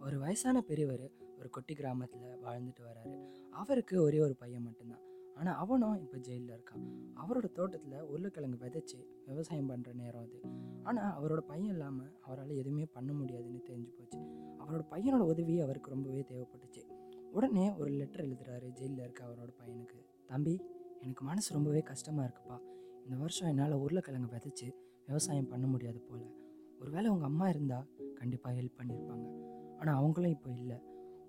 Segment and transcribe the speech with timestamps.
[0.00, 3.12] ஒரு வயசான பெரியவர் ஒரு குட்டி கிராமத்தில் வாழ்ந்துட்டு வராரு.
[3.50, 5.02] அவருக்கு ஒரே ஒரு பையன் மட்டும்தான்.
[5.34, 6.84] ஆனால் அவனும் இப்போ ஜெயிலில் இருக்கான்.
[7.14, 10.40] அவரோட தோட்டத்தில் உருளைக்கிழங்கு விதைச்சி விவசாயம் பண்ணுற நேரம் அது.
[10.82, 14.20] ஆனால் அவரோட பையன் இல்லாமல் அவரால் எதுவுமே பண்ண முடியாதுன்னு தெரிஞ்சு போச்சு.
[14.58, 16.84] அவரோட பையனோட உதவி அவருக்கு ரொம்பவே தேவைப்பட்டுச்சு.
[17.30, 19.98] உடனே ஒரு லெட்டர் எழுதுறாரு ஜெயிலில் இருக்க அவரோட பையனுக்கு.
[20.26, 20.64] தம்பி
[21.00, 22.58] எனக்கு மனசு ரொம்பவே கஷ்டமாக இருக்குப்பா.
[23.04, 24.74] இந்த வருஷம் என்னால் உருளைக்கிழங்கு விதைச்சி
[25.06, 26.34] விவசாயம் பண்ண முடியாது போல்.
[26.78, 29.39] ஒருவேளை உங்கள் அம்மா இருந்தால் கண்டிப்பாக ஹெல்ப் பண்ணியிருப்பாங்க
[29.80, 30.78] ஆனால் அவங்களும் இப்போ இல்லை.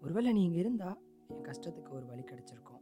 [0.02, 2.81] ஒருவேளை நீ இங்கே இருந்தால் என் கஷ்டத்துக்கு ஒரு வழி கிடச்சிருக்கும்.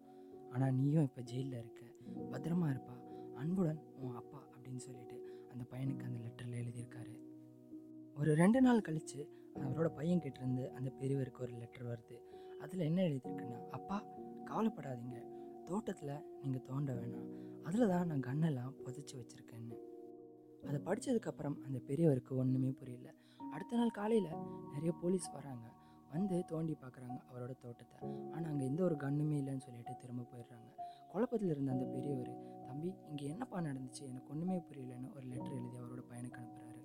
[0.50, 1.84] ஆனால் நீயும் இப்போ ஜெயிலில் இருக்க.
[2.32, 2.96] பத்திரமா இருப்பா.
[3.42, 5.18] அன்புடன் உன் அப்பா அப்படின்னு சொல்லிட்டு
[5.52, 7.14] அந்த பையனுக்கு அந்த லெட்டரில் எழுதியிருக்காரு.
[8.16, 9.20] ஒரு ரெண்டு நாள் கழித்து
[9.66, 12.18] அவரோட பையன் கிட்டேருந்து அந்த பெரியவருக்கு ஒரு லெட்டர் வருது.
[12.60, 13.98] அதில் என்ன எழுதியிருக்குன்னா அப்பா
[14.50, 15.20] கவலைப்படாதீங்க.
[15.66, 17.30] தோட்டத்தில் நீங்கள் தோண்ட வேணாம்.
[17.64, 19.78] அதில் தான் நான் கண்ணெல்லாம் புதைச்சி வச்சுருக்கேன்னு.
[20.68, 23.10] அதை படித்ததுக்கப்புறம் அந்த பெரியவருக்கு ஒன்றுமே புரியல.
[23.54, 24.32] அடுத்த நாள் காலையில்
[24.74, 25.66] நிறைய போலீஸ் வராங்க.
[26.14, 27.98] வந்து தோண்டி பார்க்குறாங்க அவரோட தோட்டத்தை.
[28.34, 30.70] ஆனால் அங்கே எந்த ஒரு கன்னுமே இல்லைன்னு சொல்லிட்டு திரும்ப போயிடுறாங்க.
[31.12, 32.32] குழப்பத்தில் இருந்த அந்த பெரியவர்
[32.68, 34.02] தம்பி இங்கே என்னப்பா நடந்துச்சு?
[34.12, 36.84] எனக்கு ஒன்றுமே புரியலன்னு ஒரு லெட்டர் எழுதி அவரோட பையனுக்கு அனுப்புகிறாரு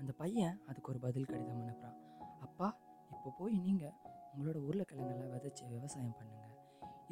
[0.00, 1.98] அந்த பையன் அதுக்கு ஒரு பதில் கடிதம் அனுப்புகிறான்
[2.46, 2.68] அப்பா
[3.10, 3.94] இப்போ போய் நீங்கள்
[4.32, 6.54] உங்களோட உருளைக்கிழங்கெல்லாம் விதைச்சி விவசாயம் பண்ணுங்கள்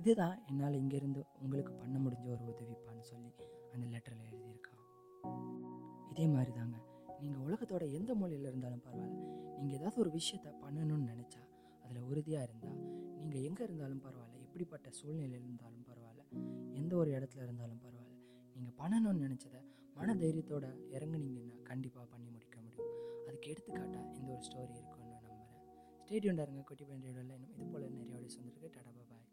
[0.01, 3.31] இதுதான் என்னால் இங்கேருந்து உங்களுக்கு பண்ண முடிஞ்ச ஒரு உதவிப்பான்னு சொல்லி
[3.75, 4.83] அந்த லெட்டரில் எழுதியிருக்கான்.
[6.13, 6.77] இதே மாதிரி தாங்க
[7.23, 9.21] நீங்கள் உலகத்தோட எந்த மூலையில் இருந்தாலும் பரவாயில்ல.
[9.59, 11.43] நீங்கள் ஏதாவது ஒரு விஷயத்த பண்ணணும்னு நினச்சா
[11.85, 12.79] அதில் உறுதியாக இருந்தால்
[13.19, 16.23] நீங்கள் எங்கே இருந்தாலும் பரவாயில்ல எப்படிப்பட்ட சூழ்நிலையில் இருந்தாலும் பரவாயில்ல
[16.73, 18.19] எந்த ஒரு இடத்துல இருந்தாலும் பரவாயில்ல
[18.57, 19.61] நீங்கள் பண்ணணும்னு நினச்சதை
[19.95, 20.65] மன தைரியத்தோட
[20.97, 22.91] இறங்குனீங்கன்னா கண்டிப்பாக பண்ணி முடிக்க முடியும்.
[23.29, 25.43] அதுக்கு எடுத்துக்காட்டாக இந்த ஒரு ஸ்டோரி இருக்கும்னு நம்புகிறேன்
[26.01, 29.25] ஸ்டேடியம் இருங்க குட்டி பையன் இன்னும் இது போல் நிறைய ஆடியோஸ் சொந்திருக்கு டடபா பாய்